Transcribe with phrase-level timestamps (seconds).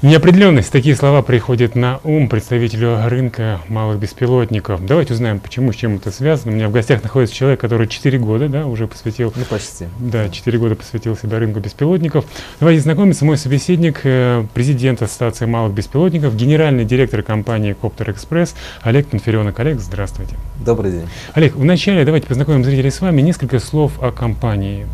[0.00, 0.70] Неопределенность.
[0.70, 4.86] Такие слова приходят на ум представителю рынка малых беспилотников.
[4.86, 6.52] Давайте узнаем, почему, с чем это связано.
[6.52, 9.32] У меня в гостях находится человек, который 4 года да, уже посвятил...
[9.34, 9.86] Ну, почти.
[9.98, 12.26] Да, 4 года посвятил себя рынку беспилотников.
[12.60, 13.24] Давайте знакомиться.
[13.24, 19.58] Мой собеседник, э, президент Ассоциации малых беспилотников, генеральный директор компании Коптер Экспресс Олег Панференок.
[19.58, 20.36] Олег, здравствуйте.
[20.64, 21.08] Добрый день.
[21.34, 23.20] Олег, вначале давайте познакомим зрителей с вами.
[23.20, 24.86] Несколько слов о компании.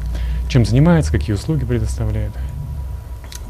[0.48, 2.33] Чем занимается, какие услуги предоставляет?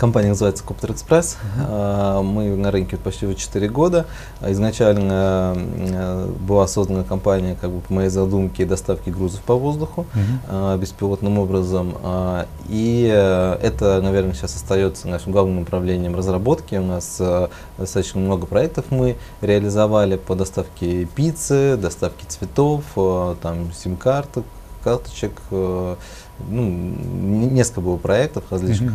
[0.04, 1.38] Компания называется Коптер Экспресс.
[1.58, 2.22] Uh-huh.
[2.22, 4.04] Мы на рынке почти уже 4 года.
[4.42, 10.78] Изначально э, была создана компания как бы по моей задумке доставки грузов по воздуху uh-huh.
[10.78, 11.94] беспилотным образом.
[12.68, 16.74] И э, это, наверное, сейчас остается нашим главным направлением разработки.
[16.74, 17.18] У нас
[17.78, 22.82] достаточно много проектов мы реализовали по доставке пиццы, доставке цветов,
[23.40, 24.44] там сим-карток,
[24.84, 25.96] карточек, ну,
[26.48, 28.94] несколько было проектов различных.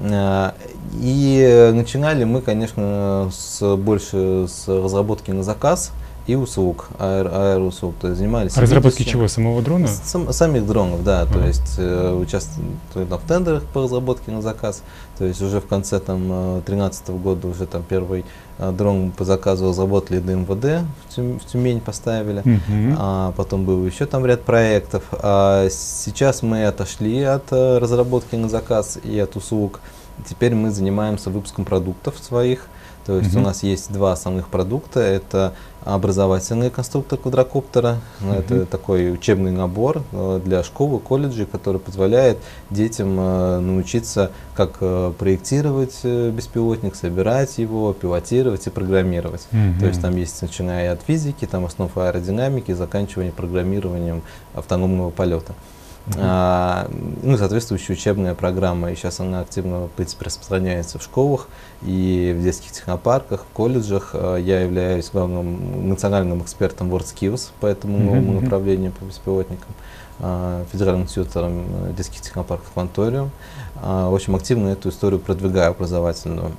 [0.00, 0.54] Uh-huh.
[1.00, 5.92] И начинали мы, конечно, с, больше с разработки на заказ
[6.28, 7.94] и услуг, аэр, аэроуслуг.
[7.98, 8.56] То есть занимались...
[8.56, 9.28] Разработки чего?
[9.28, 9.88] Самого дрона?
[9.88, 11.22] Сам, самих дронов, да.
[11.22, 11.32] Uh-huh.
[11.32, 14.82] То есть э, участвовали в тендерах по разработке на заказ.
[15.16, 18.26] То есть уже в конце там 2013 года уже там первый
[18.58, 22.42] э, дрон по заказу разработали до МВД, в, Тюм, в Тюмень поставили.
[22.42, 22.94] Uh-huh.
[22.98, 25.04] А потом был еще там ряд проектов.
[25.12, 29.80] А сейчас мы отошли от э, разработки на заказ и от услуг.
[30.26, 32.66] Теперь мы занимаемся выпуском продуктов своих.
[33.08, 33.38] То есть uh-huh.
[33.38, 35.00] у нас есть два основных продукта.
[35.00, 38.00] Это образовательный конструктор квадрокоптера.
[38.20, 38.38] Uh-huh.
[38.38, 42.36] Это такой учебный набор э, для школ и колледжей, который позволяет
[42.68, 49.48] детям э, научиться, как э, проектировать беспилотник, собирать его, пилотировать и программировать.
[49.52, 49.80] Uh-huh.
[49.80, 54.20] То есть там есть, начиная от физики, там основ аэродинамики, заканчивая программированием
[54.52, 55.54] автономного полета.
[56.16, 56.88] А,
[57.22, 61.48] ну, соответствующая учебная программа, и сейчас она активно, в принципе, распространяется в школах
[61.82, 64.10] и в детских технопарках, в колледжах.
[64.14, 68.44] А, я являюсь главным национальным экспертом WorldSkills по этому новому mm-hmm.
[68.44, 69.74] направлению по беспилотникам,
[70.20, 73.30] а, федеральным тьютором детских технопарков Кванториум.
[73.76, 76.52] А, в общем, активно эту историю продвигаю образовательную.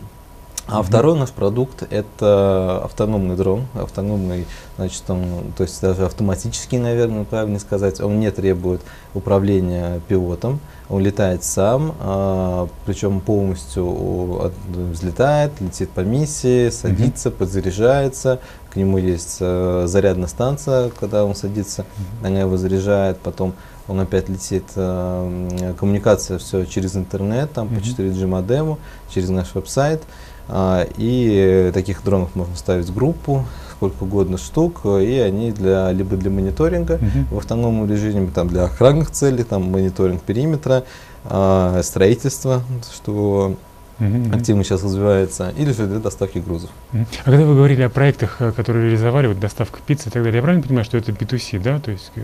[0.71, 4.45] А второй наш продукт это автономный дрон, автономный,
[4.77, 8.81] значит, он, то есть даже автоматический, наверное, правильно сказать, он не требует
[9.15, 17.37] управления пилотом, он летает сам, а, причем полностью взлетает, летит по миссии, садится, mm-hmm.
[17.37, 18.39] подзаряжается,
[18.71, 22.27] к нему есть а, зарядная станция, когда он садится, mm-hmm.
[22.27, 23.53] она его заряжает, потом
[23.87, 27.95] он опять летит, а, коммуникация все через интернет, там mm-hmm.
[27.95, 28.77] по 4G модему,
[29.09, 30.03] через наш веб-сайт.
[30.03, 33.45] А, и таких дронов можно ставить в группу,
[33.79, 37.33] сколько угодно штук, и они для, либо для мониторинга uh-huh.
[37.33, 40.83] в автономном режиме, там, для охранных целей, там, мониторинг периметра,
[41.23, 42.61] э, строительство,
[42.93, 43.55] что
[43.99, 44.35] uh-huh.
[44.35, 46.69] активно сейчас развивается, или же для доставки грузов.
[46.91, 47.05] Uh-huh.
[47.21, 50.37] А когда вы говорили о проектах, э, которые реализовали, вот доставка пиццы и так далее,
[50.37, 51.79] я правильно понимаю, что это B2C, да?
[51.79, 52.21] То есть, э,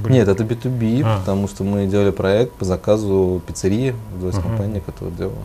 [0.00, 0.12] были...
[0.12, 1.18] Нет, это B2B, а.
[1.18, 4.42] потому что мы делали проект по заказу пиццерии, то есть uh-huh.
[4.42, 5.44] компания, которая делала.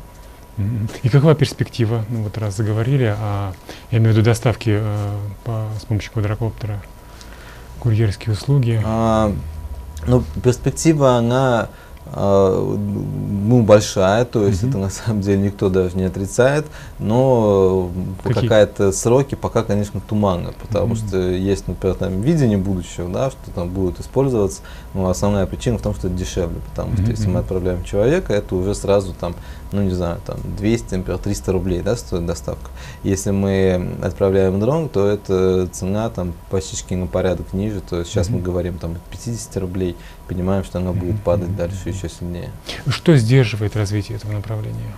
[1.04, 3.54] И какова перспектива, ну вот раз заговорили, а
[3.92, 6.82] я имею в виду доставки э, по, с помощью квадрокоптера,
[7.80, 8.82] курьерские услуги?
[8.86, 9.32] А,
[10.06, 11.70] ну, перспектива, она
[12.12, 14.70] а, ну, большая, то есть угу.
[14.70, 16.66] это на самом деле никто даже не отрицает,
[16.98, 17.92] но
[18.24, 20.96] какая-то сроки пока, конечно, туманно, потому угу.
[20.96, 24.62] что есть, например, там видение будущего, да, что там будет использоваться,
[24.96, 27.12] но основная причина в том, что это дешевле, потому что угу.
[27.12, 29.36] если мы отправляем человека, это уже сразу там,
[29.72, 32.70] ну не знаю, там 200, например, 300 рублей, да, стоит доставка.
[33.04, 38.38] Если мы отправляем дрон, то это цена там почти на порядок ниже, то сейчас угу.
[38.38, 39.96] мы говорим там 50 рублей,
[40.28, 42.52] понимаем, что оно будет падать дальше еще сильнее.
[42.88, 44.96] Что сдерживает развитие этого направления?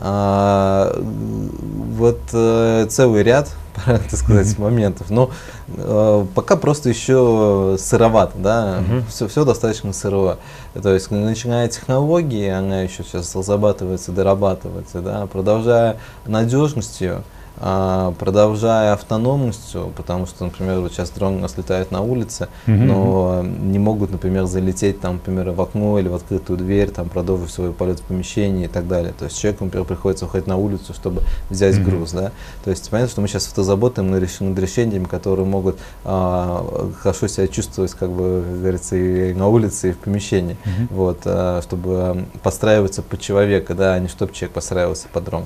[0.00, 3.50] А, вот э, целый ряд,
[3.86, 4.60] так сказать, mm-hmm.
[4.60, 5.10] моментов.
[5.10, 5.30] Но
[5.68, 9.02] э, пока просто еще сыровато, да, mm-hmm.
[9.08, 10.38] все, все достаточно сырое.
[10.80, 17.24] То есть, начиная технологии, она еще сейчас разрабатывается, дорабатывается, да, продолжая надежностью,
[17.58, 22.84] продолжая автономностью, потому что, например, вот сейчас дрон у нас летает на улице, mm-hmm.
[22.84, 27.50] но не могут, например, залететь там, например, в окно или в открытую дверь, там, продолжить
[27.50, 29.12] свой полет в помещении и так далее.
[29.18, 31.84] То есть человеку, например, приходится выходить на улицу, чтобы взять mm-hmm.
[31.84, 32.32] груз, да.
[32.64, 37.26] То есть понятно, что мы сейчас автозаботаем над, реш- над решениями, которые могут а, хорошо
[37.26, 40.86] себя чувствовать, как бы, как говорится, и на улице, и в помещении, mm-hmm.
[40.90, 45.44] вот, а, чтобы подстраиваться под человека, да, а не чтобы человек подстраивался под дрон.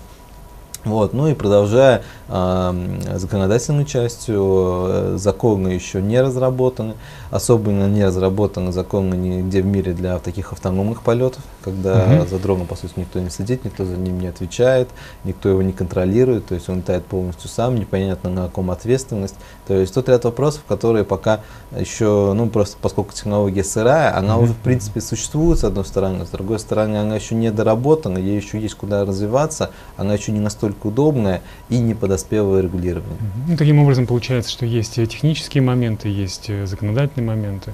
[0.84, 6.94] Вот, ну и продолжая э, законодательной частью, э, законы еще не разработаны,
[7.30, 12.26] особенно не разработаны законы нигде в мире для таких автономных полетов, когда угу.
[12.26, 14.88] за дроном, по сути, никто не сидит, никто за ним не отвечает,
[15.22, 19.36] никто его не контролирует, то есть он летает полностью сам, непонятно на каком ответственность.
[19.66, 21.40] То есть тот ряд вопросов, которые пока
[21.78, 26.30] еще, ну просто поскольку технология сырая, она уже в принципе существует с одной стороны, с
[26.30, 30.88] другой стороны она еще не доработана, ей еще есть куда развиваться, она еще не настолько
[30.88, 33.16] удобная и не подоспела регулирование.
[33.46, 37.72] Ну, таким образом получается, что есть технические моменты, есть э, законодательные моменты.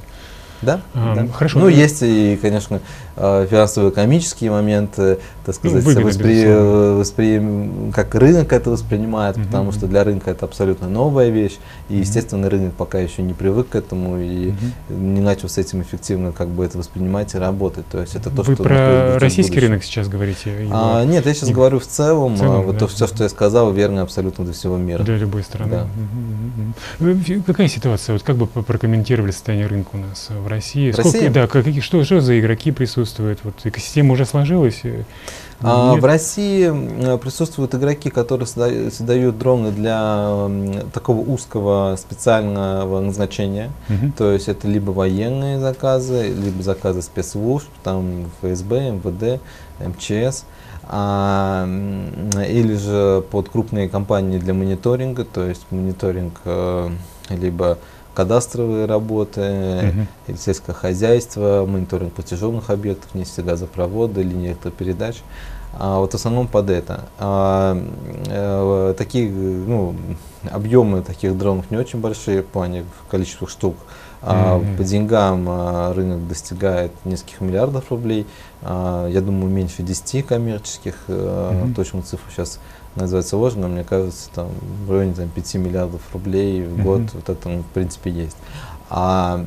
[0.63, 1.27] Да, а, да.
[1.33, 1.61] Хорошо.
[1.61, 2.81] Ну, есть и, конечно,
[3.17, 6.47] э, финансово-экономические моменты, так ну, сказать, ну, воспри...
[6.99, 7.93] воспри...
[7.93, 11.59] как рынок это воспринимает, угу, потому что для рынка это абсолютно новая вещь,
[11.89, 14.95] и, естественно, рынок пока еще не привык к этому и угу.
[14.95, 17.87] не начал с этим эффективно как бы это воспринимать и работать.
[17.89, 20.65] То есть это то, Вы что про российский рынок сейчас говорите?
[20.65, 20.73] Его...
[20.75, 21.55] А, нет, я сейчас не...
[21.55, 22.81] говорю в целом, в целом а, вот да.
[22.81, 25.05] то, все, что я сказал, верно абсолютно для всего мира.
[25.05, 25.71] Для любой страны.
[25.71, 27.07] Да.
[27.07, 27.43] Угу.
[27.47, 28.15] Какая ситуация?
[28.15, 30.91] Вот как бы прокомментировали состояние рынка у нас в России?
[30.93, 31.31] Сколько, Россия?
[31.31, 33.41] Да, какие, что, что за игроки присутствуют?
[33.45, 34.81] Вот экосистема уже сложилась?
[34.85, 35.03] Э,
[35.61, 36.69] а, в России
[37.19, 40.49] присутствуют игроки, которые создают дроны для
[40.93, 43.71] такого узкого специального назначения.
[43.89, 44.13] Угу.
[44.17, 49.41] То есть это либо военные заказы, либо заказы спецслужб, там ФСБ, МВД,
[49.81, 50.45] МЧС.
[50.91, 56.89] А, или же под крупные компании для мониторинга, то есть мониторинг э,
[57.29, 57.77] либо
[58.19, 59.95] кадастровые работы,
[60.27, 65.19] или сельское хозяйство, мониторинг платежных объектов, нефтегазопроводы, линии электропередач.
[65.75, 67.05] А вот в основном под это.
[67.21, 67.81] А,
[68.29, 69.95] а, такие, ну,
[70.51, 73.77] объемы таких дронов не очень большие в плане количества штук.
[74.21, 74.77] А mm-hmm.
[74.77, 78.27] по деньгам а, рынок достигает нескольких миллиардов рублей.
[78.63, 80.97] А, я думаю, меньше 10 коммерческих.
[81.07, 81.75] Mm-hmm.
[81.75, 82.59] Точную цифру сейчас
[82.97, 84.49] называется сложно, мне кажется, там
[84.87, 87.11] в районе там, 5 миллиардов рублей в год, mm-hmm.
[87.15, 88.37] вот это, ну, в принципе, есть.
[88.91, 89.45] А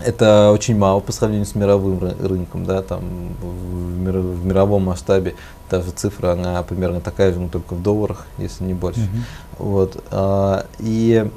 [0.00, 5.34] это очень мало по сравнению с мировым рынком, да, там в, мир, в мировом масштабе
[5.68, 9.00] та же цифра, она примерно такая же, но только в долларах, если не больше.
[9.00, 9.58] Mm-hmm.
[9.58, 11.30] Вот, а, и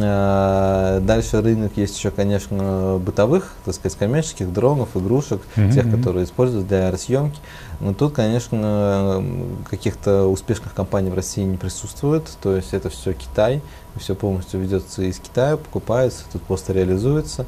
[0.00, 5.72] а, дальше рынок есть еще, конечно, бытовых, так сказать, коммерческих дронов, игрушек, mm-hmm.
[5.72, 7.40] тех, которые используют для аэросъемки.
[7.80, 9.24] Но тут, конечно,
[9.70, 13.62] каких-то успешных компаний в России не присутствует, то есть это все Китай,
[13.96, 17.46] все полностью ведется из Китая, покупается, тут просто реализуется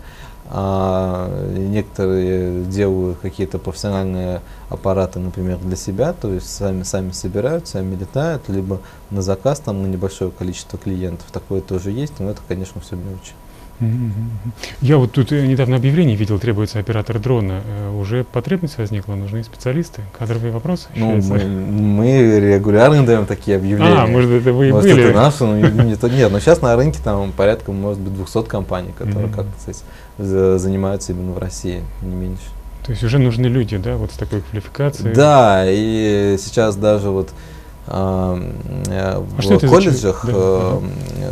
[0.52, 7.94] а некоторые делают какие-то профессиональные аппараты, например, для себя, то есть сами, сами собирают, сами
[7.94, 8.81] летают, либо
[9.11, 11.29] на заказ там на небольшое количество клиентов.
[11.31, 13.32] Такое тоже есть, но это, конечно, все мелочи.
[14.81, 17.62] Я вот тут э, недавно объявление видел, требуется оператор дрона.
[17.65, 20.03] Э, уже потребность возникла, нужны специалисты.
[20.19, 20.88] Кадровые вопросы?
[20.94, 24.03] Ну, мы, мы регулярно даем такие объявления.
[24.03, 25.05] А, может, это вы может, были?
[25.05, 28.44] это наши, но не, то, нет, но сейчас на рынке там порядка, может быть, 200
[28.44, 29.35] компаний, которые mm-hmm.
[30.19, 32.43] как-то занимаются именно в России, не меньше.
[32.85, 35.15] То есть уже нужны люди, да, вот с такой квалификацией?
[35.15, 37.31] Да, и сейчас даже вот
[37.91, 40.33] в что колледжах, да.
[40.33, 40.81] э,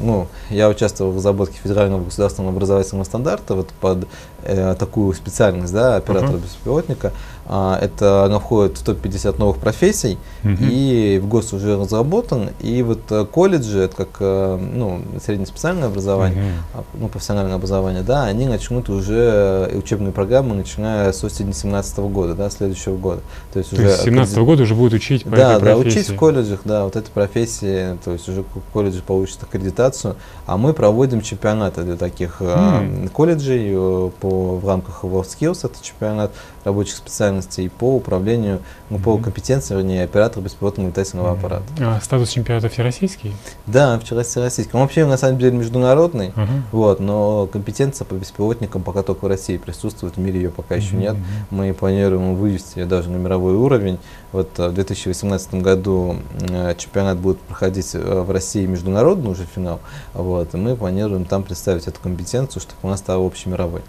[0.03, 4.09] ну, я участвовал в разработке федерального государственного образовательного стандарта вот под
[4.43, 6.43] э, такую специальность, да, оператора uh-huh.
[6.43, 7.13] беспилотника.
[7.51, 10.69] А, это она входит в топ-50 новых профессий, uh-huh.
[10.71, 12.51] и в ГОС уже разработан.
[12.61, 16.85] И вот э, колледжи, это как э, ну, среднеспециальное образование, uh-huh.
[16.95, 22.50] ну, профессиональное образование, да, они начнут уже учебные программы, начиная с осени 2017 года, да,
[22.50, 23.23] следующего года.
[23.53, 25.85] То есть, то уже 2017 года уже будут учить по да, этой профессии.
[25.85, 26.17] Да, учить в
[26.49, 31.83] колледжах, да, вот этой профессии, то есть уже колледж получит аккредитацию, а мы проводим чемпионаты
[31.83, 33.09] для таких mm.
[33.11, 36.33] колледжей по, в рамках WorldSkills, это чемпионат
[36.69, 38.61] рабочих специальностей по управлению,
[38.91, 41.65] ну, по компетенции, вернее, оператора беспилотного летательного аппарата.
[41.81, 43.35] А статус чемпионата всероссийский?
[43.67, 44.73] Да, вчера всероссийский.
[44.75, 46.63] Он вообще, на самом деле, международный, uh-huh.
[46.73, 50.95] вот, но компетенция по беспилотникам пока только в России присутствует, в мире ее пока еще
[50.95, 51.01] mm-hmm.
[51.01, 51.17] нет.
[51.51, 53.99] Мы планируем вывести ее даже на мировой уровень.
[54.33, 59.81] Вот э, в 2018 году э, чемпионат будет проходить э, в России международный уже финал,
[60.15, 63.83] вот, и мы планируем там представить эту компетенцию, чтобы она стала общемировой.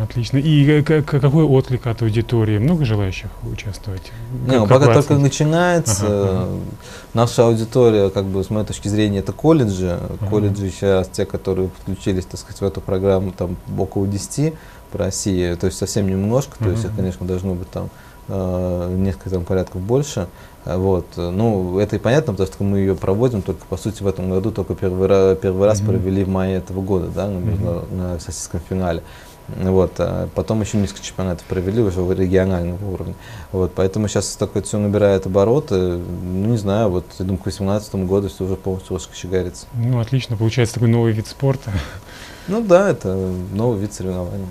[0.00, 0.38] Отлично.
[0.38, 2.58] И какой отклик от аудитории?
[2.58, 4.12] Много желающих участвовать?
[4.46, 6.06] Не, как пока только начинается.
[6.06, 6.60] Ага, ага.
[7.14, 9.98] Наша аудитория, как бы с моей точки зрения, это колледжи.
[10.00, 10.26] Ага.
[10.28, 14.54] Колледжи сейчас те, которые подключились, так сказать, в эту программу, там около 10
[14.90, 17.90] по России, то есть совсем немножко, то есть их, конечно, должно быть там
[18.28, 20.28] э, несколько там порядков больше.
[20.64, 21.06] Э, вот.
[21.16, 24.50] Ну, это и понятно, потому что мы ее проводим только, по сути, в этом году
[24.50, 25.86] только первый, первый раз mm-hmm.
[25.86, 27.96] провели в мае этого года, да, на, mm-hmm.
[27.96, 29.02] на, на российском финале.
[29.56, 33.14] Вот, а потом еще несколько чемпионатов провели уже в региональном уровне.
[33.52, 35.74] Вот, поэтому сейчас такое все набирает обороты.
[35.74, 39.66] Ну, не знаю, вот, я думаю, к 2018 году все уже полностью раскочегарится.
[39.74, 41.72] Ну, отлично, получается такой новый вид спорта.
[42.50, 43.16] Ну да, это
[43.52, 44.46] новый вид соревнований.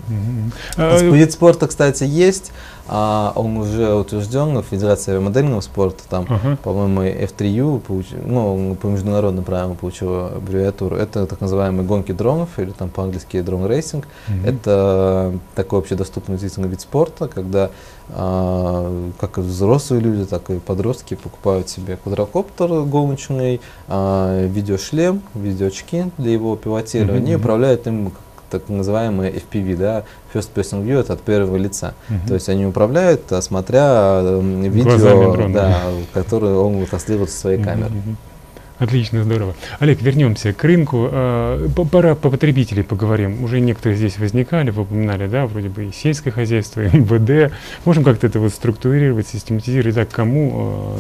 [0.78, 1.12] Mm-hmm.
[1.12, 2.52] Вид спорта, кстати, есть.
[2.92, 6.04] А он уже утвержден в Федерации авиамодельного спорта.
[6.10, 6.58] Там, uh-huh.
[6.58, 8.08] по-моему, F3U, получ...
[8.26, 10.96] ну, по международным правилам получил аббревиатуру.
[10.96, 14.06] Это так называемые гонки дронов, или там по-английски drone racing.
[14.06, 14.50] Uh-huh.
[14.50, 17.70] Это такой общедоступный вид спорта, когда
[18.12, 26.12] а, как и взрослые люди, так и подростки покупают себе квадрокоптер гоночный, а, видеошлем, видеоочки
[26.18, 27.40] для его пилотирования mm-hmm.
[27.40, 28.12] и управляют им
[28.50, 30.04] так называемые FPV, да,
[30.34, 31.94] First Person View, это от первого лица.
[32.10, 32.28] Uh-huh.
[32.28, 37.92] То есть они управляют, смотря видео, да, которое он транслирует со своей камеры.
[38.80, 39.56] Отлично, здорово.
[39.80, 41.10] Олег, вернемся к рынку.
[41.12, 43.44] А, пора по потребителей поговорим.
[43.44, 47.52] Уже некоторые здесь возникали, вы упоминали, да, вроде бы и сельское хозяйство, и МВД.
[47.84, 51.00] Можем как-то это вот структурировать, систематизировать, так, кому а,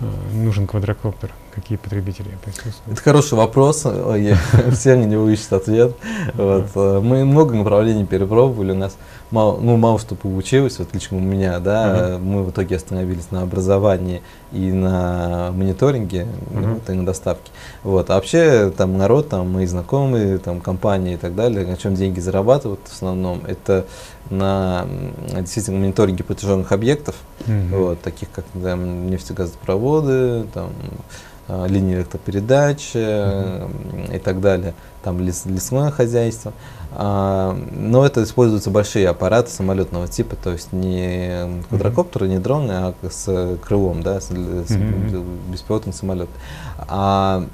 [0.00, 0.04] а,
[0.34, 1.30] нужен квадрокоптер?
[1.54, 2.92] Какие потребители присутствуют?
[2.92, 3.78] Это хороший вопрос,
[4.72, 5.94] все на него ищут ответ.
[6.34, 6.74] Вот.
[6.74, 8.96] Мы много направлений перепробовали, у нас
[9.30, 13.42] мало, ну, мало что получилось, вот лично у меня, да, мы в итоге остановились на
[13.42, 17.50] образовании и на мониторинге, ну, и на доставке.
[17.82, 18.10] Вот.
[18.10, 22.20] А вообще там народ, там мои знакомые, там компании и так далее, на чем деньги
[22.20, 23.86] зарабатывают в основном, это
[24.30, 24.86] на
[25.32, 27.16] действительно мониторинге протяженных объектов,
[27.46, 30.70] вот, таких как там, нефтегазопроводы, там,
[31.68, 34.14] линии электропередач uh-huh.
[34.14, 36.52] и так далее, там лес, лесное хозяйство.
[36.92, 42.94] А, но это используются большие аппараты самолетного типа, то есть не квадрокоптеры, не дроны, а
[43.08, 45.52] с крылом, да, с, mm-hmm.
[45.52, 46.28] беспилотный самолет.
[46.78, 47.44] А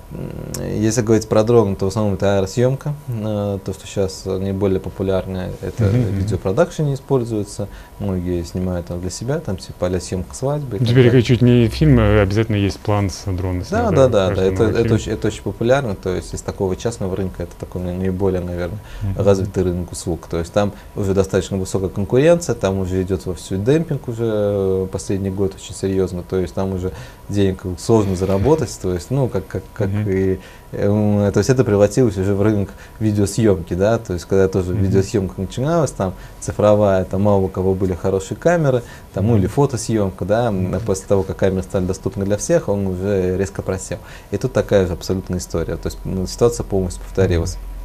[0.59, 5.53] если говорить про дрон, то в основном это аэросъемка, э, то, что сейчас наиболее популярное,
[5.61, 6.13] это mm-hmm.
[6.13, 10.79] видеопродакшн используется, многие снимают там для себя, там типа а съемка свадьбы.
[10.79, 13.65] Теперь чуть не фильм, а обязательно есть план с дрона.
[13.71, 17.17] Да, да, да, да, это, это, очень, это очень популярно, то есть из такого частного
[17.17, 20.27] рынка это такой наиболее, наверное, mm-hmm развитый рынок услуг.
[20.29, 24.87] То есть там уже достаточно высокая конкуренция, там уже идет во всю демпинг уже э,
[24.91, 26.23] последний год очень серьезно.
[26.23, 26.93] То есть там уже
[27.29, 28.77] денег сложно заработать.
[28.81, 30.35] То есть, ну, как, как, как mm-hmm.
[30.35, 30.41] и
[30.73, 34.81] э, то есть это превратилось уже в рынок видеосъемки, да, то есть когда тоже mm-hmm.
[34.81, 40.25] видеосъемка начиналась, там цифровая, там мало у кого были хорошие камеры, там, ну или фотосъемка,
[40.25, 40.85] да, mm-hmm.
[40.85, 43.99] после того, как камеры стали доступны для всех, он уже резко просел.
[44.31, 45.99] И тут такая же абсолютная история, то есть
[46.31, 47.55] ситуация полностью повторилась.
[47.55, 47.76] Mm-hmm.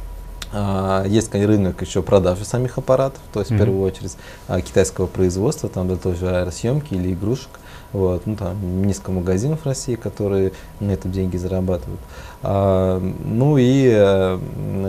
[0.52, 3.54] А, есть рынок еще продажи самих аппаратов, то есть mm-hmm.
[3.54, 4.16] в первую очередь
[4.48, 7.48] а, китайского производства, там для той же аэросъемки или игрушек.
[7.92, 12.00] Вот, ну, там несколько магазинов в России, которые на этом деньги зарабатывают.
[12.42, 14.40] А, ну и а,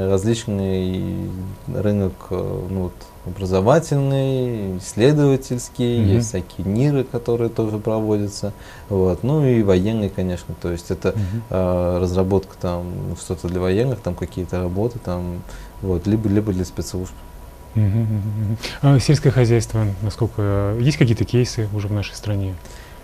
[0.09, 1.29] различный
[1.67, 2.93] рынок ну, вот,
[3.25, 6.13] образовательный, исследовательский, mm-hmm.
[6.15, 8.53] есть всякие НИРы, которые тоже проводятся,
[8.89, 11.41] вот, ну и военный, конечно, то есть это mm-hmm.
[11.49, 15.41] а, разработка там что-то для военных, там какие-то работы, там,
[15.81, 17.13] вот, либо, либо для спецслужб.
[17.75, 18.57] Mm-hmm.
[18.81, 22.55] А сельское хозяйство, насколько есть какие-то кейсы уже в нашей стране?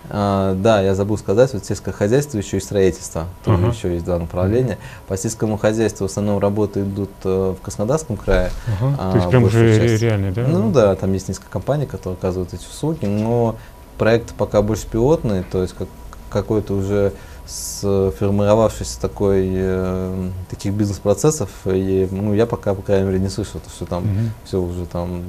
[0.09, 3.75] А, да, я забыл сказать, вот сельское хозяйство еще и строительство, тоже uh-huh.
[3.75, 4.73] еще есть два направления.
[4.73, 5.07] Uh-huh.
[5.09, 8.49] По сельскому хозяйству в основном работы идут э, в Краснодарском крае.
[8.81, 8.95] Uh-huh.
[8.97, 10.47] А, То есть прям уже реально, да?
[10.47, 13.55] Ну да, там есть несколько компаний, которые оказывают эти услуги, но
[13.97, 15.87] проект пока больше пилотный, то есть как,
[16.31, 17.13] какой-то уже
[17.45, 23.85] сформировавшийся такой э, таких бизнес-процессов, и ну, я пока, по крайней мере, не слышал, что
[23.85, 24.29] там uh-huh.
[24.45, 25.23] все уже там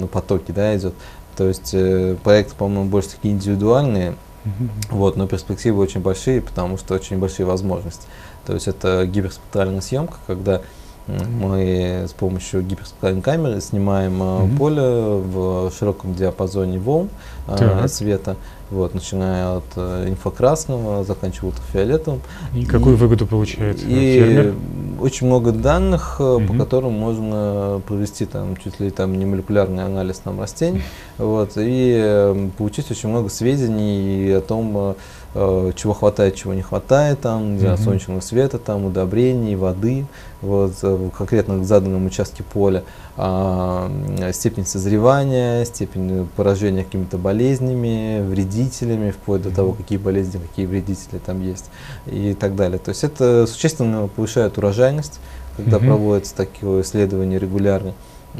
[0.00, 0.94] на потоке да, идет.
[1.38, 4.16] То есть э, проекты, по-моему, больше такие индивидуальные,
[4.90, 8.08] вот, но перспективы очень большие, потому что очень большие возможности.
[8.44, 10.62] То есть это гиперспектральная съемка, когда
[11.06, 14.56] мы с помощью гиперспектральной камеры снимаем mm-hmm.
[14.56, 17.08] поле в широком диапазоне волн
[17.46, 18.36] э, света
[18.70, 22.20] вот, начиная от э, инфракрасного, заканчивая ультрафиолетовым.
[22.54, 24.54] И, и какую выгоду получает и фермер?
[25.00, 26.40] Очень много данных, угу.
[26.46, 30.82] по которым можно провести там чуть ли там не молекулярный анализ там, растений,
[31.18, 34.96] вот, и э, получить очень много сведений о том,
[35.34, 37.76] чего хватает, чего не хватает, там, mm-hmm.
[37.76, 40.06] солнечного света, там, удобрений, воды,
[40.40, 42.82] вот, в конкретно заданном участке поля,
[43.16, 43.90] а,
[44.32, 51.42] степень созревания, степень поражения какими-то болезнями, вредителями, вплоть до того, какие болезни, какие вредители там
[51.42, 51.66] есть
[52.06, 52.78] и так далее.
[52.78, 55.20] То есть это существенно повышает урожайность,
[55.56, 55.86] когда mm-hmm.
[55.86, 57.92] проводятся такие исследования регулярно.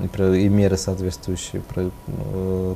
[0.05, 2.75] И меры соответствующие э,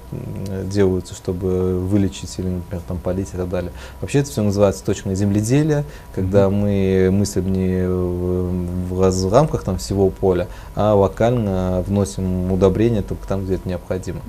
[0.64, 3.72] делаются, чтобы вылечить или, например, там, полить и так далее.
[4.00, 10.10] Вообще это все называется точное земледелие, когда мы мыслим не в, в рамках там, всего
[10.10, 14.20] поля, а локально вносим удобрения только там, где это необходимо.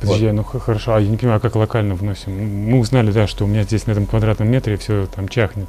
[0.00, 0.32] Подожди, вот.
[0.32, 2.32] ну хорошо, а я не понимаю, как локально вносим.
[2.70, 5.68] Мы узнали, да, что у меня здесь на этом квадратном метре все там чахнет.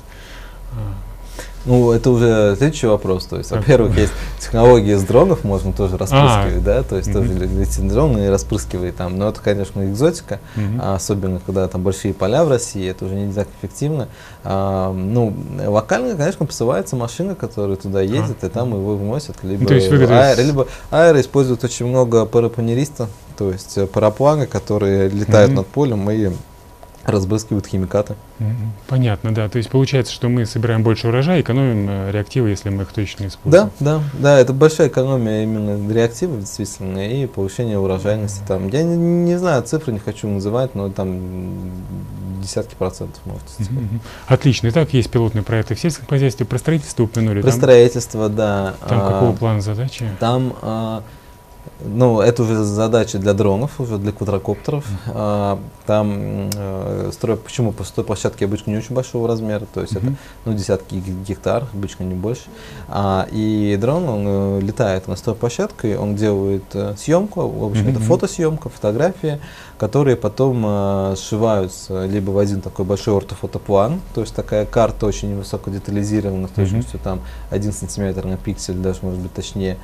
[1.66, 3.26] Ну, это уже следующий вопрос.
[3.26, 7.34] То есть, во-первых, есть технологии с дронов, можно тоже распрыскивать, а, да, то есть тоже
[7.34, 9.18] летит дрон и распрыскивает там.
[9.18, 10.40] Но это, конечно, экзотика,
[10.80, 14.08] а особенно когда там большие поля в России, это уже не так эффективно.
[14.44, 15.34] А, ну,
[15.66, 19.38] локально, конечно, посылается машина, которая туда едет, и там его вносят.
[19.44, 26.10] Либо, аэро, либо аэро используют очень много парапанериста, то есть парапланы, которые летают над полем
[26.10, 26.32] и
[27.08, 28.16] разбрызгивают химикаты.
[28.88, 29.48] Понятно, да.
[29.50, 33.28] То есть получается, что мы собираем больше урожая, экономим э, реактивы, если мы их точно
[33.28, 33.72] используем.
[33.80, 34.40] Да, да, да.
[34.40, 38.42] Это большая экономия именно реактивов, действительно, и повышение урожайности.
[38.46, 41.72] Там, я не, не знаю, цифры не хочу называть, но там
[42.42, 43.44] десятки процентов может
[44.28, 44.68] Отлично.
[44.70, 46.46] Итак, есть пилотные проекты в сельском хозяйстве.
[46.46, 47.42] Про строительство упомянули.
[47.42, 48.76] Про там, строительство, да.
[48.88, 50.06] Там а, какого плана задачи?
[50.20, 51.04] Там а,
[51.84, 54.86] ну, это уже задача для дронов, уже для квадрокоптеров.
[55.08, 57.72] А, там э, строй, почему?
[57.72, 60.14] По площадке обычно не очень большого размера, то есть это
[60.46, 62.44] ну, десятки гектар, обычно не больше.
[62.88, 68.70] А, и дрон, он э, летает на стройплощадку, он делает э, съемку, обычно это фотосъемка,
[68.70, 69.40] фотографии,
[69.78, 75.36] которые потом э, сшиваются либо в один такой большой ортофотоплан, то есть такая карта очень
[75.38, 77.22] высоко детализирована, с точностью там
[77.52, 79.78] 1 сантиметр на пиксель, даже может быть точнее.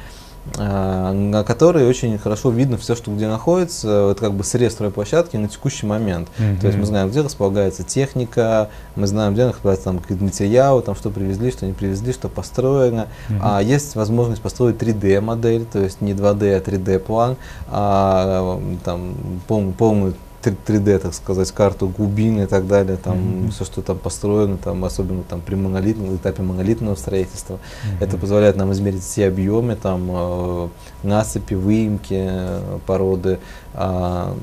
[0.57, 5.47] На которой очень хорошо видно все, что где находится, это как бы срез площадки на
[5.47, 6.27] текущий момент.
[6.37, 6.59] Mm-hmm.
[6.59, 10.95] То есть мы знаем, где располагается техника, мы знаем, где находятся там какие-то материалы, там
[10.95, 13.07] что привезли, что не привезли, что построено.
[13.29, 13.39] Mm-hmm.
[13.41, 19.15] А есть возможность построить 3D модель, то есть не 2D, а 3D план, а там
[19.47, 20.13] пол, полную
[20.49, 23.51] 3D, так сказать, карту глубин и так далее, там mm-hmm.
[23.51, 27.55] все, что там построено, там, особенно там при монолитном этапе монолитного строительства.
[27.55, 28.03] Mm-hmm.
[28.03, 30.67] Это позволяет нам измерить все объемы, там, э,
[31.03, 33.39] насыпи, выемки э, породы,
[33.73, 34.33] э,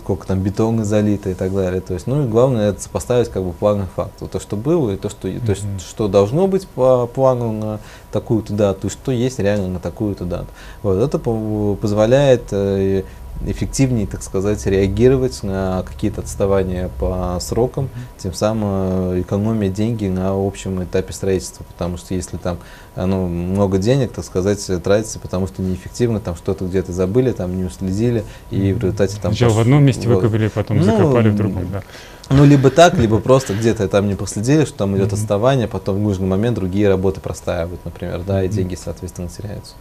[0.00, 1.80] сколько там бетона залито и так далее.
[1.80, 4.12] То есть, ну и главное это сопоставить как бы план и факт.
[4.30, 5.46] То, что было, и то, что, mm-hmm.
[5.46, 7.80] то есть, что должно быть по плану на
[8.12, 10.48] такую-то дату, и что есть реально на такую-то дату.
[10.82, 13.04] Вот, это позволяет э,
[13.46, 20.32] эффективнее, так сказать, реагировать на какие-то отставания по срокам, тем самым э, экономия деньги на
[20.32, 22.58] общем этапе строительства, потому что если там
[22.96, 27.56] э, ну, много денег, так сказать, тратится, потому что неэффективно, там что-то где-то забыли, там
[27.56, 29.32] не уследили, и в результате там...
[29.32, 31.82] Сначала в одном месте выкопали, потом ну, закопали в другом, да.
[32.30, 35.98] Ну, либо так, либо просто где-то там не проследили, что там идет отставание, потом в
[35.98, 39.74] нужный момент другие работы простаивают, например, да, и деньги, соответственно, теряются.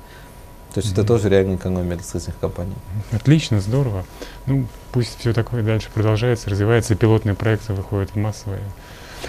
[0.73, 0.99] То есть mm-hmm.
[0.99, 2.75] это тоже реальная экономия для строительных компаний.
[3.12, 4.05] Отлично, здорово.
[4.45, 8.62] Ну, пусть все такое дальше продолжается, развивается, пилотные проекты выходят в массовые.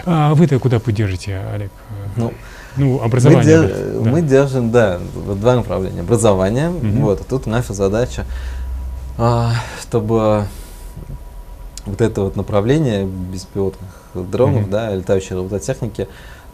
[0.05, 1.71] А вы-то куда поддержите, Олег?
[2.17, 2.33] Ну,
[2.77, 3.43] ну образование.
[3.43, 4.11] Мы, дер- да.
[4.11, 6.01] мы держим, да, два направления.
[6.01, 7.01] Образование, mm-hmm.
[7.01, 8.27] вот, а тут наша задача,
[9.19, 10.45] а, чтобы
[11.87, 14.71] вот это вот направление беспилотных дронов, mm-hmm.
[14.71, 16.09] да, летающей робототехники,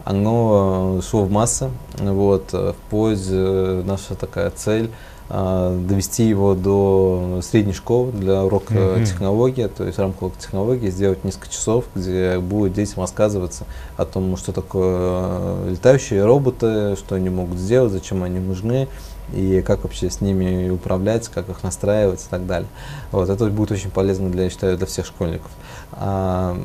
[0.07, 1.69] оно шло в массы.
[1.99, 4.89] Вот, в поезде наша такая цель
[5.29, 9.05] довести его до средней школы для урока mm-hmm.
[9.05, 13.65] технологии, то есть урока технологии сделать несколько часов, где будет детям рассказываться
[13.97, 18.87] о том, что такое летающие роботы, что они могут сделать, зачем они нужны,
[19.33, 22.69] и как вообще с ними управлять, как их настраивать и так далее.
[23.11, 25.51] Вот, это будет очень полезно, для, я считаю, для всех школьников.
[25.91, 26.57] А,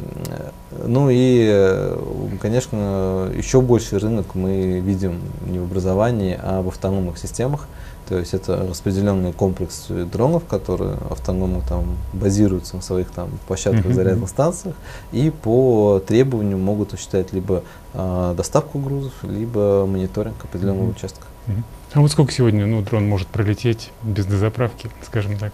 [0.85, 1.93] ну и,
[2.41, 7.67] конечно, еще больший рынок мы видим не в образовании, а в автономных системах.
[8.09, 13.95] То есть это распределенный комплекс дронов, которые автономно там базируются на своих там площадках, mm-hmm.
[13.95, 14.75] зарядных станциях
[15.13, 17.63] и по требованию могут осуществлять либо
[17.95, 20.97] а, доставку грузов, либо мониторинг определенного mm-hmm.
[20.97, 21.27] участка.
[21.47, 21.63] Mm-hmm.
[21.95, 25.53] А вот сколько сегодня ну, дрон может пролететь без дозаправки, скажем так?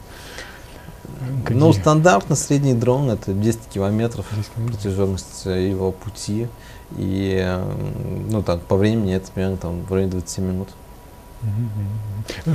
[1.44, 1.58] Какие?
[1.58, 6.48] Ну, стандартно средний дрон это 10 километров 10 протяженность его пути.
[6.96, 7.61] И,
[8.30, 10.68] ну, так, по времени это примерно там в районе 20 минут.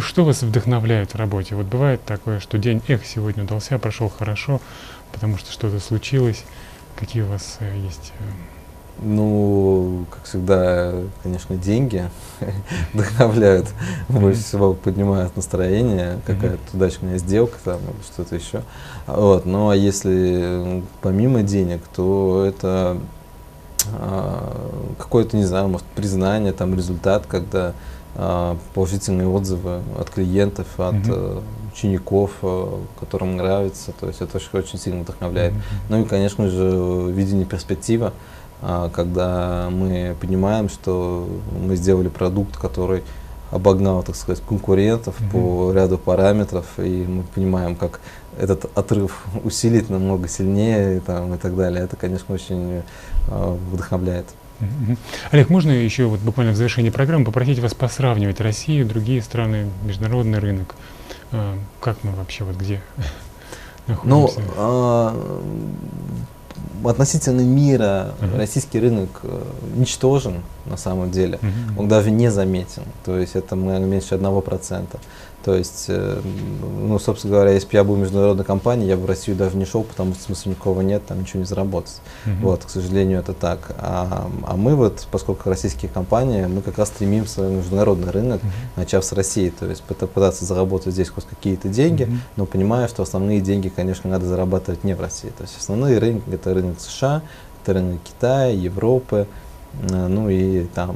[0.02, 1.56] Что вас вдохновляет в работе?
[1.56, 4.62] Вот бывает такое, что день, эх, сегодня удался, прошел хорошо,
[5.12, 6.43] потому что что-то случилось.
[6.96, 8.24] Какие у вас э, есть э,
[9.02, 10.93] ну, как всегда,
[11.24, 12.10] конечно, деньги
[12.93, 13.67] вдохновляют,
[14.08, 18.63] больше всего поднимают настроение, какая-то удачная сделка там или что-то еще.
[19.08, 19.46] Вот.
[19.46, 22.98] Ну а если помимо денег, то это
[23.91, 27.74] а, какое-то, не знаю, может, признание, там, результат, когда
[28.73, 31.39] положительные отзывы от клиентов, от э,
[31.73, 33.91] учеников, э, которым нравится.
[33.99, 35.54] То есть это очень, очень сильно вдохновляет.
[35.54, 35.62] Мгм.
[35.89, 38.13] Ну и, конечно же, видение перспектива,
[38.62, 41.28] а, когда мы понимаем, что
[41.60, 43.04] мы сделали продукт, который
[43.52, 45.30] обогнал, так сказать, конкурентов Мгм.
[45.30, 47.99] по ряду параметров, и мы понимаем, как
[48.39, 51.84] этот отрыв усилить намного сильнее и, там, и так далее.
[51.84, 52.84] Это, конечно, очень
[53.28, 54.26] э, вдохновляет.
[55.32, 60.39] Олег, можно еще вот буквально в завершении программы попросить вас посравнивать Россию, другие страны, международный
[60.39, 60.76] рынок?
[61.32, 62.82] А, Как мы вообще, вот где
[63.88, 64.42] Ну, находимся?
[64.58, 65.44] а,
[66.86, 68.38] относительно мира Мгм.
[68.38, 69.42] российский рынок э,
[69.76, 71.39] ничтожен на самом деле.
[71.42, 71.80] Мгм.
[71.80, 72.84] Он даже не заметен.
[73.06, 75.00] То есть это мы меньше одного процента.
[75.43, 76.21] То есть, э,
[76.82, 79.65] ну, собственно говоря, если бы я был международной компанией, я бы в Россию даже не
[79.65, 81.99] шел, потому что смысла никакого нет, там ничего не заработать.
[82.25, 82.41] Мгм.
[82.41, 83.75] Вот, к сожалению, это так.
[83.77, 88.51] А, а мы вот, поскольку российские компании, мы как раз стремимся в международный рынок, Мгм.
[88.77, 92.21] начав с России, то есть пыта- пытаться заработать здесь хоть какие-то деньги, Мгм.
[92.38, 95.29] но понимая, что основные деньги, конечно, надо зарабатывать не в России.
[95.38, 97.21] То есть основные рынки это рынок США,
[97.63, 99.42] это рынок Китая, Европы, э,
[99.82, 100.96] ну и там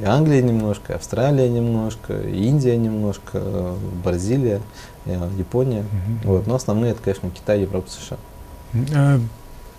[0.00, 4.60] и Англия немножко, Австралия немножко, Индия немножко, э, Бразилия,
[5.06, 5.82] э, Япония.
[5.82, 6.20] Мгм.
[6.24, 6.46] Вот.
[6.46, 9.18] Но основные это, конечно, Китай, Европа, США.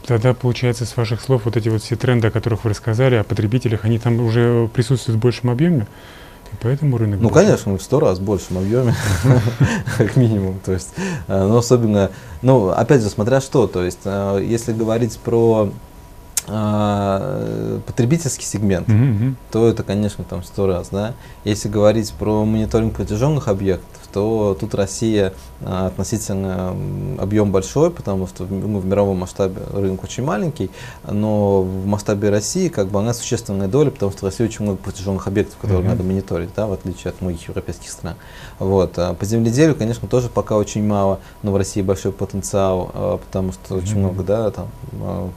[0.06, 3.26] Тогда, получается, с ваших слов, вот эти вот все тренды, о которых вы рассказали, о
[3.26, 5.86] потребителях, они там уже присутствуют в большем объеме,
[6.54, 7.20] и поэтому рынок...
[7.20, 7.46] Ну, больше.
[7.46, 8.96] конечно, в сто раз большем объеме,
[9.98, 10.60] как минимум.
[10.64, 10.94] То есть,
[11.28, 12.12] э, но особенно,
[12.42, 15.72] ну, опять же, смотря что, то есть, э, если говорить про
[16.48, 19.36] э, потребительский сегмент, мгм.
[19.52, 21.14] то это, конечно, там сто раз, да.
[21.44, 26.76] Если говорить про мониторинг протяженных объектов, то тут Россия а, относительно
[27.20, 30.70] объем большой, потому что мы в мировом масштабе рынок очень маленький,
[31.10, 34.78] но в масштабе России как бы она существенная доля, потому что в России очень много
[34.80, 35.90] протяженных объектов, которые Мгм.
[35.90, 38.16] надо мониторить, да, в отличие от многих европейских стран.
[38.60, 38.94] Вот.
[38.98, 43.52] а По земледелию, конечно, тоже пока очень мало, но в России большой потенциал, а, потому
[43.52, 44.00] что очень Мгм.
[44.00, 44.68] много, да, там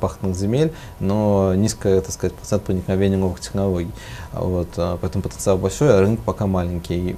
[0.01, 3.91] пахотных земель, но низкое, так сказать, процент проникновения новых технологий.
[4.33, 4.69] Вот,
[5.01, 7.17] поэтому потенциал большой, а рынок пока маленький.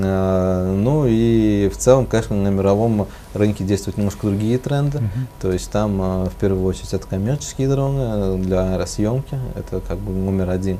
[0.00, 5.00] А, Ну и в целом, конечно, на мировом рынке действуют немножко другие тренды.
[5.00, 5.28] Мгм.
[5.38, 9.98] То есть там а, в первую очередь это коммерческие дроны э, для аэросъемки, это как
[9.98, 10.78] бы номер один.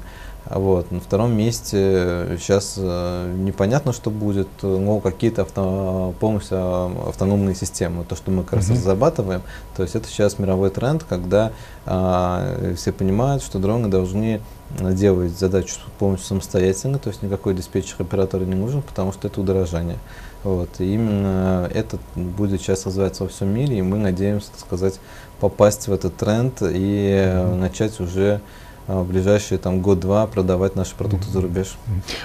[0.51, 0.91] Вот.
[0.91, 8.05] На втором месте сейчас непонятно, что будет, э, но какие-то авто, полностью а, автономные системы,
[8.05, 8.77] то, что мы как раз Мгм.
[8.79, 9.43] разрабатываем.
[9.77, 11.53] То есть это сейчас мировой тренд, когда
[11.85, 14.41] а, все понимают, что дроны должны
[14.81, 19.97] делать задачу полностью самостоятельно, то есть никакой диспетчер оператора не нужен, потому что это удорожание.
[20.45, 20.69] Вот.
[20.79, 25.01] И именно это будет сейчас развиваться во всем мире, и мы надеемся, так сказать,
[25.41, 27.61] попасть в этот тренд и э, Мгм.
[27.61, 28.41] начать уже
[28.89, 31.77] в ближайшие там год-два продавать наши продукты за рубеж.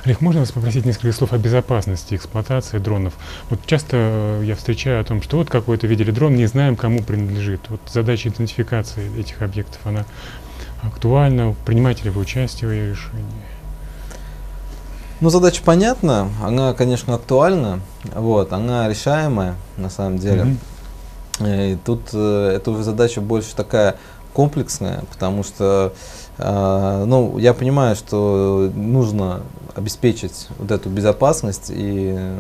[0.06, 3.14] Олег, можно вас попросить несколько слов о безопасности эксплуатации дронов?
[3.50, 7.04] Вот часто э, я встречаю о том, что вот какой-то видели дрон, не знаем, кому
[7.04, 7.62] принадлежит.
[7.70, 10.06] Вот задача идентификации этих объектов, она
[10.82, 11.54] актуальна?
[11.66, 13.26] Принимаете ли вы участие в ее решении?
[15.20, 17.82] Ну, задача понятна, она, конечно, актуальна,
[18.16, 20.58] вот, она решаемая на самом деле.
[21.40, 23.96] Э, И тут э, эта уже задача больше такая
[24.34, 29.42] комплексная, потому что, э, ну, я понимаю, что нужно
[29.76, 32.40] обеспечить вот эту безопасность и э,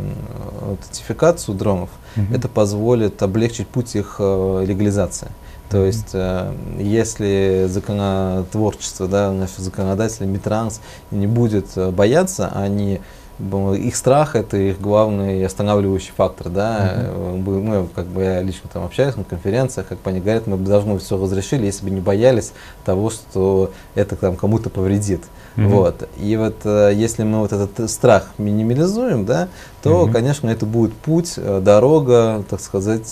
[0.62, 1.89] аутентификацию дронов.
[2.15, 2.36] Мгм.
[2.36, 5.29] Это позволит облегчить путь их э, легализации.
[5.69, 13.01] То есть, э, если законотворчество, да, наши законодатели, Митранс не будет бояться, они б-
[13.39, 16.93] их страх это их главный останавливающий фактор, да.
[17.38, 20.58] Бы- Мы, как бы я лично там общаюсь на конференциях, как бы они говорят, мы
[20.58, 22.54] бы давно все разрешили, если бы не боялись
[22.86, 25.24] того, что это там кому-то повредит.
[25.56, 25.69] Мгм.
[25.69, 26.08] Вот.
[26.17, 29.48] И вот если мы вот этот страх минимализуем, да,
[29.82, 30.13] то, Мгм.
[30.13, 33.08] конечно, это будет путь, дорога, так сказать,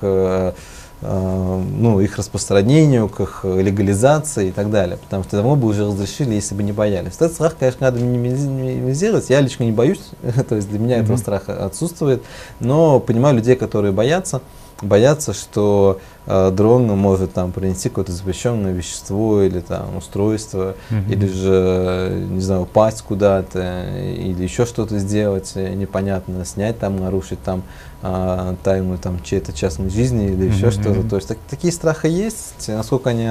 [0.00, 0.54] к
[1.02, 4.96] ну, их распространению, к их легализации и так далее.
[4.96, 7.14] Потому что давно бы уже разрешили, если бы не боялись.
[7.16, 9.28] Этот страх, конечно, надо минимизи- минимизировать.
[9.30, 10.00] Я лично не боюсь,
[10.48, 11.18] то есть для меня этого Мгм.
[11.22, 12.22] страха отсутствует.
[12.60, 14.40] Но понимаю людей, которые боятся,
[14.80, 21.12] боятся, что э, дрон может там принести какое-то запрещенное вещество или там устройство, Мгм.
[21.12, 27.42] или же, не знаю, упасть куда-то, или еще что-то сделать э, непонятно, снять там, нарушить
[27.42, 27.62] там
[28.04, 31.08] а, тайну там чьей-то частной жизни или еще Мгм, что-то.
[31.08, 32.66] То есть так- такие страхи есть.
[32.68, 33.28] Насколько они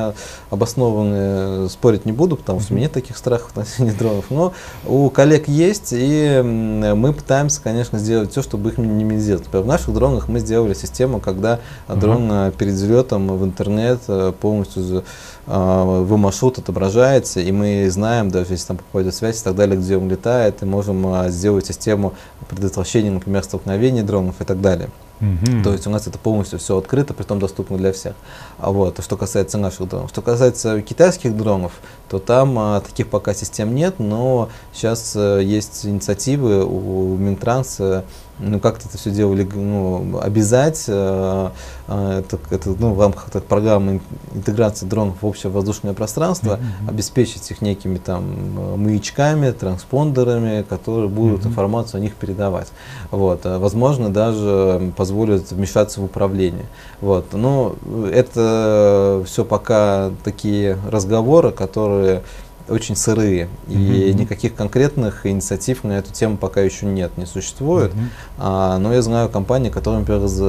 [0.49, 4.25] обоснованы, э, спорить не буду, потому что у меня таких страхов относительно дронов.
[4.29, 4.53] Но
[4.87, 9.45] у коллег есть, и мы пытаемся, конечно, сделать все, чтобы их минимизировать.
[9.45, 13.99] Например, в наших дронах мы сделали систему, когда дрон перед взлетом в интернет
[14.39, 15.03] полностью
[15.51, 19.97] его маршрут отображается, и мы знаем, даже если там попадет связь и так далее, где
[19.97, 22.13] он летает, и можем сделать систему
[22.49, 24.89] предотвращения, например, столкновений дронов и так далее.
[25.21, 25.63] Угу.
[25.63, 28.15] То есть у нас это полностью все открыто, при том доступно для всех.
[28.57, 30.09] А вот, что касается наших дронов.
[30.09, 31.73] Что касается китайских дронов,
[32.09, 38.03] то там а, таких пока систем нет, но сейчас а, есть инициативы у Минтранса
[38.41, 41.49] ну, как-то это все дело ну, обязать, э,
[41.87, 44.01] э, это, это, ну, в рамках так, программы
[44.33, 46.89] интеграции дронов в общее воздушное пространство, mm-hmm.
[46.89, 51.49] обеспечить их некими там маячками, транспондерами, которые будут mm-hmm.
[51.49, 52.67] информацию о них передавать.
[53.11, 53.45] Вот.
[53.45, 56.65] Э, возможно, даже позволят вмешаться в управление.
[56.99, 57.33] Вот.
[57.33, 57.75] Но
[58.11, 62.23] это все пока такие разговоры, которые
[62.71, 64.09] очень сырые, mm-hmm.
[64.09, 67.91] и никаких конкретных инициатив на эту тему пока еще нет, не существует.
[67.93, 68.07] Mm-hmm.
[68.37, 70.39] А, но я знаю компании, которые, например, раз,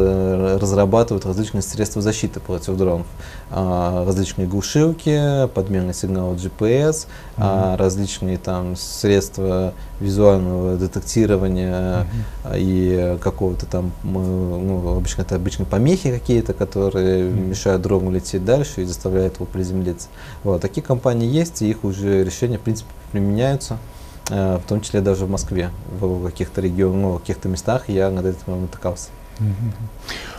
[0.60, 3.06] разрабатывают различные средства защиты против дронов.
[3.50, 7.06] А, различные глушилки, подменный сигнал GPS, mm-hmm.
[7.36, 12.06] а, различные там средства визуального детектирования
[12.44, 12.56] mm-hmm.
[12.56, 17.48] и какого-то там, ну, обычно это обычные помехи какие-то, которые mm-hmm.
[17.48, 20.08] мешают дрону лететь дальше и заставляют его приземлиться.
[20.44, 23.78] Вот, такие компании есть, и их уже решения, в принципе, применяются.
[24.30, 28.10] Э, в том числе даже в Москве, в каких-то регионах, ну, в каких-то местах я
[28.10, 29.10] над этим натыкался.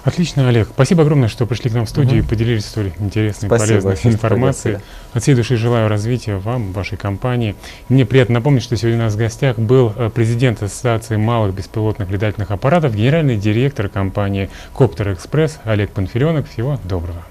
[0.03, 0.69] Отлично, Олег.
[0.73, 2.25] Спасибо огромное, что пришли к нам в студию угу.
[2.25, 4.77] и поделились столь интересной, спасибо, полезной информацией.
[5.13, 7.55] От всей души желаю развития вам, вашей компании.
[7.89, 12.09] Мне приятно напомнить, что сегодня у нас в гостях был э, президент Ассоциации малых беспилотных
[12.09, 16.47] летательных аппаратов, генеральный директор компании Коптер Экспресс Олег Панфиленок.
[16.49, 17.23] Всего доброго.